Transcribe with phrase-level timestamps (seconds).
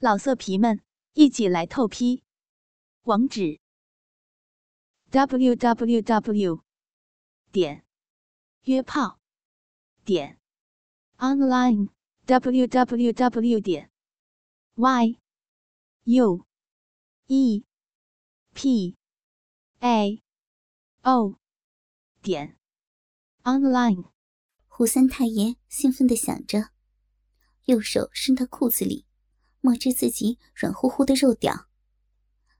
[0.00, 0.80] 老色皮们，
[1.14, 2.22] 一起来透批！
[3.02, 3.58] 网址
[5.10, 6.62] ：w w w
[7.50, 7.84] 点
[8.62, 9.18] 约炮
[10.04, 10.38] 点
[11.16, 11.88] online
[12.26, 13.90] w w w 点
[14.76, 15.18] y
[16.04, 16.46] u
[17.26, 17.64] e
[18.54, 18.96] p
[19.80, 20.22] a
[21.02, 21.40] o
[22.22, 22.56] 点
[23.42, 24.12] online。
[24.68, 26.70] 胡三太爷兴奋地想着，
[27.64, 29.07] 右手伸到裤子里。
[29.60, 31.66] 摸着自己软乎乎的肉屌，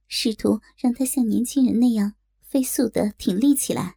[0.07, 3.97] 试图让他像年轻人那样飞速的挺立起来。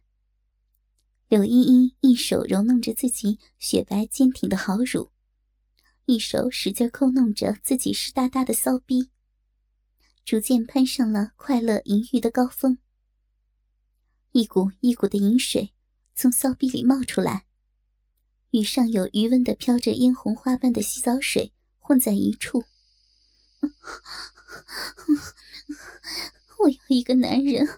[1.28, 5.10] 柳依依一手揉弄着自己雪白坚挺的好乳，
[6.04, 9.08] 一手使劲抠弄着自己湿哒哒的骚逼，
[10.24, 12.78] 逐渐攀上了快乐淫欲的高峰。
[14.32, 15.72] 一股一股的淫水
[16.14, 17.46] 从骚逼里冒出来，
[18.50, 22.64] 与上有余温的飘着嫣红花瓣的洗澡水混在一处。
[26.58, 27.68] 我要一个男人，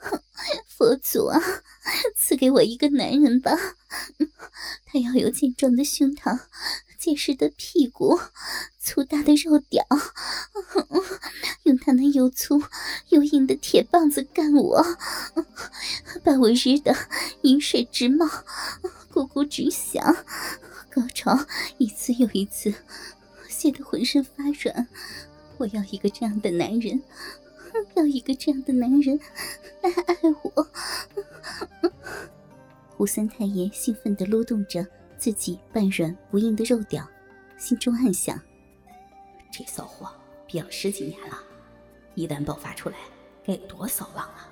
[0.66, 1.40] 佛祖啊，
[2.16, 3.52] 赐给我一个男人吧！
[4.86, 6.40] 他要有健壮的胸膛、
[6.98, 8.18] 结实的屁股、
[8.78, 9.86] 粗大的肉屌，
[11.64, 12.62] 用他那又粗
[13.08, 14.96] 又硬的铁棒子干我，
[16.22, 16.96] 把我日的
[17.42, 18.26] 饮水直冒、
[19.12, 20.24] 咕咕直响，
[20.90, 21.46] 高潮
[21.78, 22.74] 一次又一次。
[23.64, 24.86] 气得浑身发软，
[25.56, 27.00] 我要一个这样的男人，
[27.94, 29.18] 要一个这样的男人
[29.80, 30.68] 来爱我。
[32.90, 37.08] 胡三太爷兴奋地撸动着自己半软不硬的肉屌，
[37.56, 38.38] 心中暗想：
[39.50, 40.12] 这骚货
[40.46, 41.42] 憋了十几年了，
[42.14, 42.96] 一旦爆发出来，
[43.46, 44.46] 该有多骚浪啊！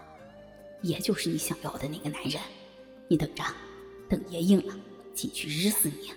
[0.80, 2.40] 爷就是你想要的那个男人，
[3.08, 3.44] 你等着，
[4.08, 4.74] 等爷硬了
[5.12, 6.10] 进去日死你，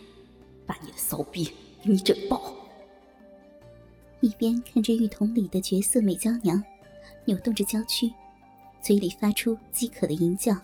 [0.66, 1.52] 把你的骚逼
[1.84, 2.56] 给你整爆！
[4.26, 6.59] 一边看着浴桶里的绝色美娇娘，
[7.26, 8.12] 扭动着娇躯，
[8.81, 10.59] 嘴里发出饥渴的吟叫，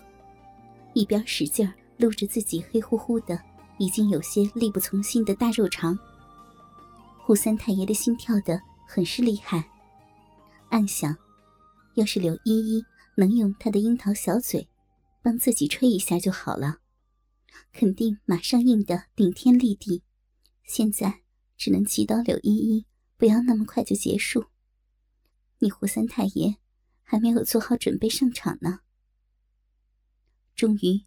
[0.94, 3.40] 一边使劲撸着自己黑乎乎的、
[3.78, 5.96] 已经有些力不从心的大肉肠。
[7.20, 9.64] 胡三太爷的心跳的很是厉害，
[10.70, 11.16] 暗想：
[11.94, 12.84] 要是柳依依
[13.14, 14.66] 能用她的樱桃小嘴
[15.22, 16.78] 帮自己吹一下就好了，
[17.72, 20.02] 肯定马上硬的顶天立地。
[20.64, 21.20] 现在
[21.56, 22.86] 只能祈祷柳依依。
[23.22, 24.46] 不要那么快就结束。
[25.60, 26.56] 你胡三太爷
[27.04, 28.80] 还没有做好准备上场呢。
[30.56, 31.04] 终于，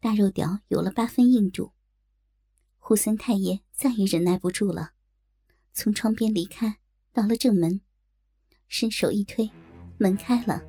[0.00, 1.70] 大肉屌有了八分硬度。
[2.78, 4.94] 胡三太爷再也忍耐不住了，
[5.72, 6.80] 从窗边离开，
[7.12, 7.80] 到了正门，
[8.66, 9.48] 伸手一推，
[9.98, 10.64] 门开了。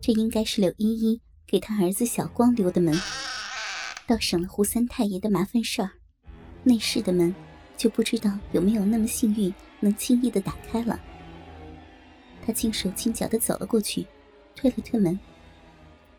[0.00, 2.96] 这应该是柳依依给他儿子小光留的门，
[4.06, 5.90] 倒省了胡三太爷的麻烦事儿。
[6.62, 7.34] 内室的门。
[7.76, 10.98] 就不知道有没有那么幸运，能轻易的打开了。
[12.44, 14.06] 他轻手轻脚的走了过去，
[14.54, 15.18] 推了推门，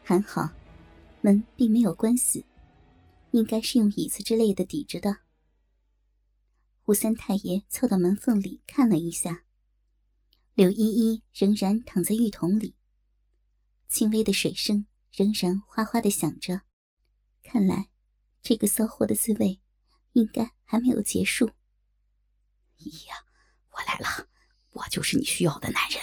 [0.03, 0.49] 还好，
[1.21, 2.43] 门并没有关死，
[3.31, 5.17] 应该是用椅子之类的抵着的。
[6.83, 9.43] 胡三太爷凑到门缝里看了一下，
[10.53, 12.75] 柳依依仍然躺在浴桶里，
[13.87, 16.61] 轻微的水声仍然哗哗的响着，
[17.43, 17.89] 看来
[18.41, 19.59] 这个骚货的滋味。
[20.17, 21.51] 应该还没有结束。
[22.77, 23.23] 姨呀，
[23.71, 24.27] 我来了，
[24.71, 26.01] 我就是你需要的男人。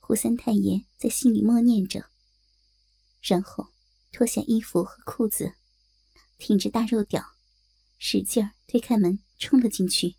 [0.00, 2.06] 胡三太爷在心里默念着，
[3.20, 3.68] 然后
[4.10, 5.54] 脱下衣服和裤子，
[6.38, 7.22] 挺着大肉屌，
[7.98, 10.16] 使劲推开门冲了进去。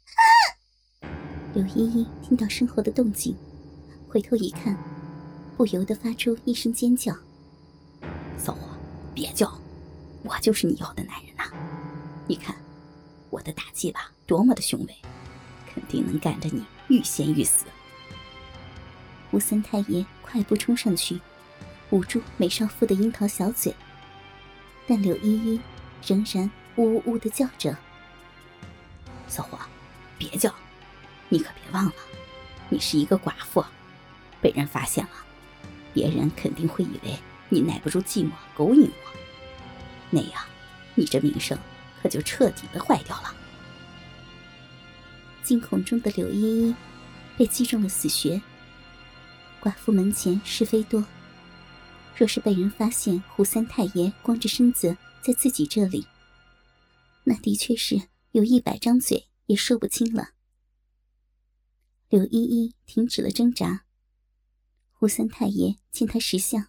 [1.56, 3.36] 柳依依听到身后的动静，
[4.08, 4.78] 回头一看，
[5.58, 7.16] 不由得发出一声尖叫
[8.38, 8.78] ：“骚货，
[9.16, 9.59] 别叫，
[10.24, 11.46] 我就是你要的男人呐！”
[12.29, 12.53] 你看，
[13.29, 14.95] 我的打击吧，多么的雄伟，
[15.73, 17.65] 肯定能干得你欲仙欲死。
[19.31, 21.21] 吴三太爷快步冲上去，
[21.91, 23.73] 捂住美少妇的樱桃小嘴，
[24.85, 25.61] 但柳依依
[26.05, 27.77] 仍然呜呜呜的叫着
[29.29, 29.57] ：“小伙，
[30.17, 30.53] 别叫，
[31.29, 31.94] 你可别忘了，
[32.68, 33.63] 你是一个寡妇，
[34.41, 35.12] 被人发现了，
[35.94, 39.18] 别人肯定会以为你耐不住寂寞勾引我，
[40.09, 40.44] 那样，
[40.94, 41.57] 你这名声……”
[42.07, 43.36] 就彻底的坏掉了。
[45.44, 46.75] 惊恐中的柳依依
[47.38, 48.42] 被击中了死穴。
[49.62, 51.06] 寡妇门前是非多，
[52.15, 56.06] 若是被人发现胡三太爷光着身子在自己这里，
[57.24, 60.30] 那的确是有一百张嘴也说不清了。
[62.09, 63.86] 柳依依停止了挣扎，
[64.92, 66.68] 胡三太爷见他识相，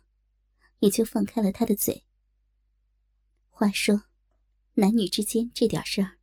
[0.78, 2.04] 也就放开了他的嘴。
[3.50, 4.07] 话说。
[4.80, 6.18] 男女之间这点事儿，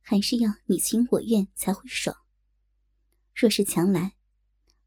[0.00, 2.16] 还是要你情我愿才会爽。
[3.34, 4.16] 若是强来，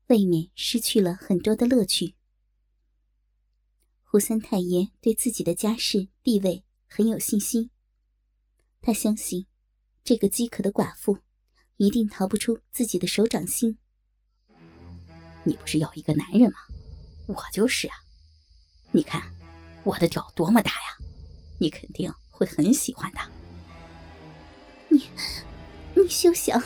[0.08, 2.16] 未免失去了很多的乐趣。
[4.02, 7.70] 胡三太爷对自己的家世地位很有信心，
[8.82, 9.46] 他相信
[10.04, 11.20] 这个饥渴的寡妇
[11.78, 13.78] 一定逃不出自己的手掌心。
[15.44, 16.58] 你不是要一个男人吗？
[17.28, 17.96] 我就是啊！
[18.92, 19.32] 你看
[19.84, 20.98] 我的屌多么大呀！
[21.60, 23.20] 你肯定会很喜欢的。
[24.88, 25.10] 你，
[25.94, 26.64] 你休想！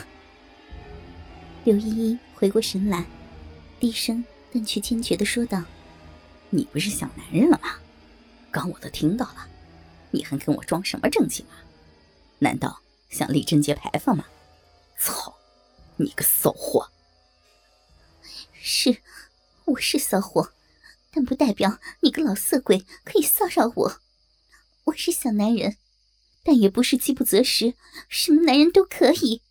[1.64, 3.04] 刘依依回过神来，
[3.80, 5.64] 低声但却坚决的说道。
[6.50, 7.80] 你不是想男人了吗？
[8.52, 9.48] 刚我都听到了，
[10.12, 11.58] 你还跟我装什么正经啊？
[12.38, 12.80] 难道
[13.10, 14.24] 想立贞节牌坊吗？
[14.96, 15.34] 操，
[15.96, 16.88] 你个骚货！
[18.52, 18.98] 是，
[19.64, 20.52] 我是骚货，
[21.10, 24.03] 但不代表你个老色鬼可以骚扰我。
[24.84, 25.78] 我是小男人，
[26.42, 27.74] 但也不是饥不择食，
[28.08, 29.42] 什么男人都可以。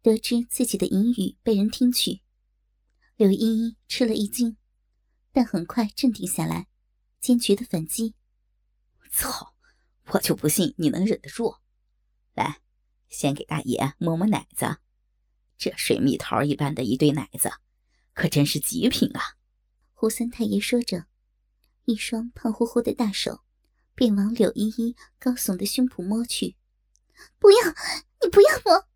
[0.00, 2.20] 得知自己的淫语被人听取，
[3.16, 4.56] 柳依依吃了一惊。
[5.32, 6.68] 但很快镇定下来，
[7.20, 8.14] 坚决的反击
[9.10, 9.54] ：“操！
[10.12, 11.56] 我就不信你能忍得住！
[12.34, 12.60] 来，
[13.08, 14.78] 先给大爷摸摸奶子，
[15.58, 17.50] 这水蜜桃一般的一对奶子，
[18.14, 19.36] 可真是极品啊！”
[19.94, 21.06] 胡三太爷说着，
[21.84, 23.42] 一双胖乎乎的大手
[24.00, 26.56] 便往柳依依高耸的胸脯摸去。
[27.38, 27.58] “不要！
[28.22, 28.86] 你不要摸！”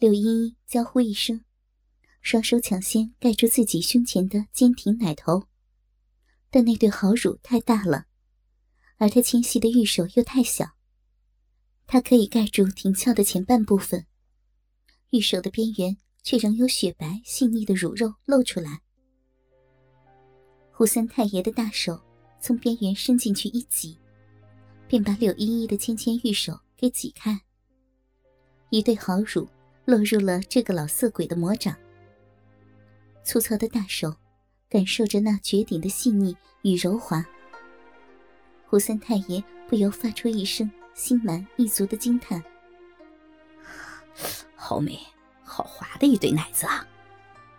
[0.00, 1.44] 柳依依娇呼一声。
[2.22, 5.48] 双手抢先盖住自己胸前的坚挺奶头，
[6.48, 8.06] 但那对好乳太大了，
[8.96, 10.70] 而她纤细的玉手又太小，
[11.86, 14.06] 它可以盖住挺翘的前半部分，
[15.10, 18.80] 玉手的边缘却仍有雪白细腻的乳肉露出来。
[20.72, 22.02] 胡三太爷的大手
[22.40, 23.98] 从边缘伸进去一挤，
[24.86, 27.40] 便把柳依依的纤纤玉手给挤开，
[28.70, 29.48] 一对好乳
[29.84, 31.76] 落入了这个老色鬼的魔掌。
[33.24, 34.14] 粗糙的大手，
[34.68, 37.24] 感受着那绝顶的细腻与柔滑。
[38.66, 42.42] 胡三太爷不由发出一声心满意足的惊叹
[44.54, 44.98] ：“好美，
[45.42, 46.86] 好滑的一对奶子啊！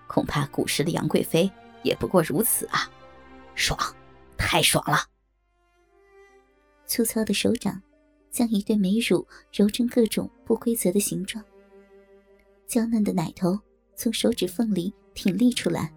[0.08, 1.52] 恐怕古时的杨贵妃
[1.84, 2.90] 也不过如此啊！
[3.54, 3.78] 爽，
[4.50, 5.06] 太爽了！”
[6.88, 7.80] 粗糙的手掌
[8.32, 11.46] 将一对美乳揉成各种不规则的形状，
[12.68, 13.60] 娇嫩的奶头
[13.96, 14.92] 从手指缝里。
[15.16, 15.94] 挺立出来！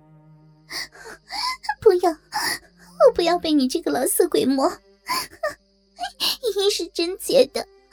[1.81, 4.69] 不要，我不要被你这个老色鬼摸！
[6.43, 7.65] 一是贞洁的，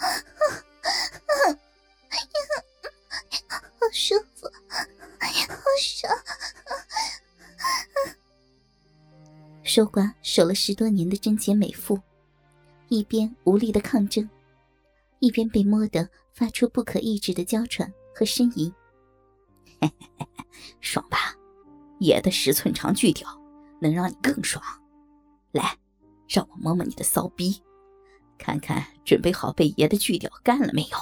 [3.47, 4.83] 好舒服，好
[5.79, 6.17] 爽！
[9.69, 12.01] 守寡守了十多年的贞洁美妇，
[12.87, 14.27] 一边无力的抗争，
[15.19, 18.73] 一边被摸得发出不可抑制的娇喘和呻吟。
[20.81, 21.35] 爽吧，
[21.99, 23.29] 爷的十寸长巨屌
[23.79, 24.59] 能让你更爽。
[25.51, 25.77] 来，
[26.27, 27.61] 让我摸摸你的骚逼，
[28.39, 30.97] 看看准备好被爷的巨屌干了没有。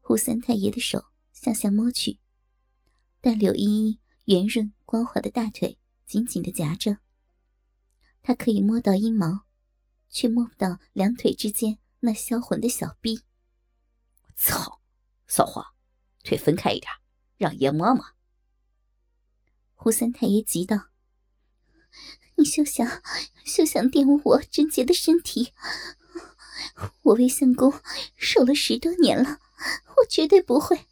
[0.00, 2.18] 胡三太爷的手向下摸去，
[3.20, 6.98] 但柳依依圆润光滑的大腿紧紧的夹着，
[8.22, 9.44] 他可以摸到阴毛，
[10.08, 13.22] 却摸不到两腿之间那销魂的小臂。
[14.36, 14.80] 操，
[15.26, 15.66] 骚货，
[16.22, 16.90] 腿分开一点。
[17.36, 18.04] 让爷摸摸。
[19.74, 20.86] 胡三太爷急道
[22.38, 23.02] ：“你休想，
[23.44, 25.52] 休想玷污我贞洁的身体！
[27.02, 27.74] 我为相公
[28.16, 29.40] 守了十多年了，
[29.96, 30.86] 我绝对不会，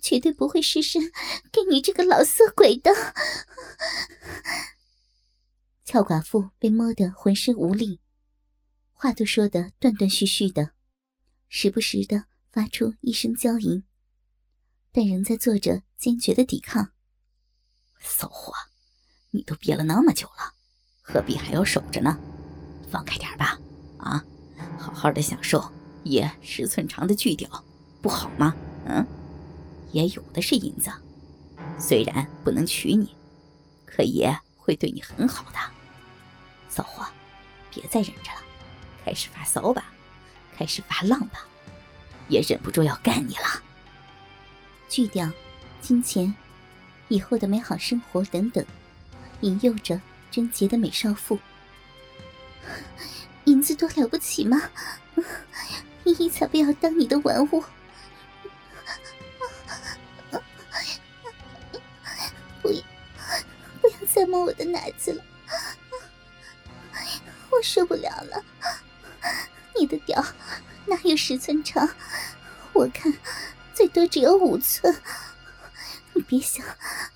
[0.00, 1.12] 绝对不会失身
[1.50, 2.92] 给你这个老色鬼的。”
[5.90, 7.98] 俏寡妇被摸得浑身无力，
[8.92, 10.70] 话都说得断断续续的，
[11.48, 13.82] 时不时的发出一声娇吟。
[14.92, 16.92] 但仍在做着坚决的抵抗。
[17.98, 18.52] 骚货，
[19.32, 20.54] 你都憋了那么久了，
[21.02, 22.16] 何必还要守着呢？
[22.88, 23.58] 放开点吧，
[23.98, 24.24] 啊，
[24.78, 25.72] 好好的享受
[26.04, 27.64] 爷十寸长的巨屌，
[28.00, 28.54] 不好吗？
[28.86, 29.04] 嗯，
[29.90, 30.88] 爷有的是银子，
[31.80, 33.12] 虽然不能娶你，
[33.84, 35.58] 可爷会对你很好的。
[36.70, 37.06] 骚货，
[37.70, 38.40] 别再忍着了，
[39.04, 39.92] 开始发骚吧，
[40.56, 41.44] 开始发浪吧，
[42.28, 43.62] 也忍不住要干你了。
[44.88, 45.30] 去掉、
[45.80, 46.34] 金钱、
[47.08, 48.64] 以后的美好生活等等，
[49.40, 50.00] 引诱着
[50.30, 51.38] 贞洁的美少妇。
[53.44, 54.70] 银子多了不起吗？
[56.04, 57.64] 依依才不要当你的玩物！
[62.62, 62.82] 不要，
[63.80, 65.24] 不要再摸我的奶子了，
[67.62, 68.44] 受不了了！
[69.78, 70.24] 你的屌
[70.86, 71.88] 哪有十寸长？
[72.72, 73.12] 我看。
[73.72, 74.94] 最多只有五寸，
[76.12, 76.62] 你别想，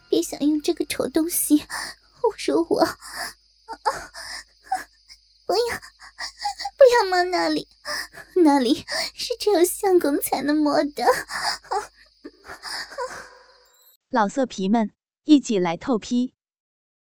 [0.09, 1.67] 别想用这个丑东西侮
[2.47, 2.87] 辱我！
[5.45, 5.77] 不要，
[6.79, 7.69] 不要摸那里，
[8.37, 11.05] 那里是只有相公才能摸的。
[14.09, 14.93] 老色皮们，
[15.25, 16.35] 一起来透批！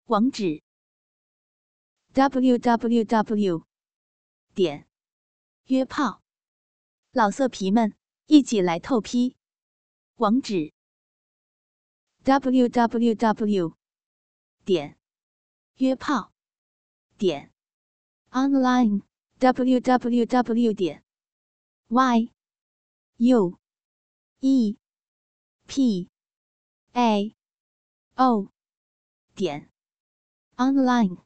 [0.07, 0.63] 网址
[2.17, 3.67] ：w w w
[4.55, 4.89] 点
[5.67, 6.23] 约炮。
[7.13, 7.95] 老色皮们，
[8.25, 9.37] 一起来透批！
[10.15, 10.73] 网址
[12.23, 13.77] ：w w w
[14.65, 14.99] 点
[15.75, 16.33] 约炮
[17.19, 17.53] 点
[18.31, 19.03] online
[19.39, 21.05] w w w 点
[21.89, 22.33] y
[23.19, 23.59] u
[24.41, 24.79] e
[25.67, 26.09] p
[26.95, 27.37] a
[28.15, 28.51] o
[29.35, 29.71] 点
[30.57, 31.26] online。